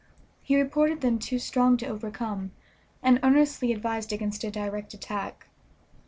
He 0.41 0.59
reported 0.59 1.01
them 1.01 1.19
too 1.19 1.37
strong 1.37 1.77
to 1.77 1.85
overcome, 1.85 2.53
and 3.03 3.19
earnestly 3.21 3.71
advised 3.71 4.11
against 4.11 4.43
a 4.43 4.49
direct 4.49 4.95
attack. 4.95 5.45